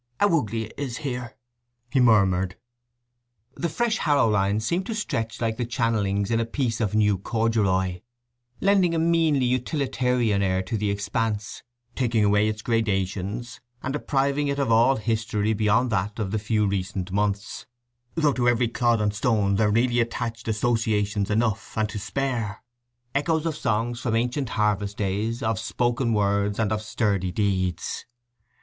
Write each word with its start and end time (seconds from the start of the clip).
"How 0.19 0.35
ugly 0.35 0.63
it 0.63 0.73
is 0.79 0.97
here!" 1.05 1.35
he 1.91 1.99
murmured. 1.99 2.57
The 3.53 3.69
fresh 3.69 3.97
harrow 3.99 4.27
lines 4.27 4.65
seemed 4.65 4.87
to 4.87 4.95
stretch 4.95 5.39
like 5.39 5.57
the 5.57 5.63
channellings 5.67 6.31
in 6.31 6.39
a 6.39 6.45
piece 6.47 6.81
of 6.81 6.95
new 6.95 7.19
corduroy, 7.19 8.01
lending 8.59 8.95
a 8.95 8.97
meanly 8.97 9.45
utilitarian 9.45 10.41
air 10.41 10.63
to 10.63 10.75
the 10.75 10.89
expanse, 10.89 11.61
taking 11.95 12.23
away 12.25 12.47
its 12.47 12.63
gradations, 12.63 13.59
and 13.83 13.93
depriving 13.93 14.47
it 14.47 14.57
of 14.57 14.71
all 14.71 14.95
history 14.95 15.53
beyond 15.53 15.91
that 15.91 16.17
of 16.17 16.31
the 16.31 16.39
few 16.39 16.65
recent 16.65 17.11
months, 17.11 17.67
though 18.15 18.33
to 18.33 18.49
every 18.49 18.69
clod 18.69 19.01
and 19.01 19.13
stone 19.13 19.53
there 19.57 19.69
really 19.69 19.99
attached 19.99 20.47
associations 20.47 21.29
enough 21.29 21.77
and 21.77 21.89
to 21.89 21.99
spare—echoes 21.99 23.45
of 23.45 23.55
songs 23.55 23.99
from 23.99 24.15
ancient 24.15 24.49
harvest 24.49 24.97
days, 24.97 25.43
of 25.43 25.59
spoken 25.59 26.11
words, 26.11 26.57
and 26.57 26.71
of 26.71 26.81
sturdy 26.81 27.31
deeds. 27.31 28.07